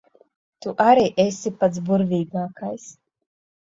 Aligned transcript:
Tu 0.65 0.73
arī 0.85 1.05
esi 1.25 1.53
pats 1.61 1.87
burvīgākais. 1.93 2.93